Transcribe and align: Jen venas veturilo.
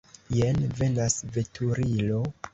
Jen 0.37 0.61
venas 0.79 1.19
veturilo. 1.37 2.25